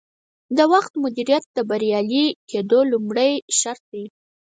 [0.57, 4.05] د وخت مدیریت د بریالي کیدو لومړنی شرط دی.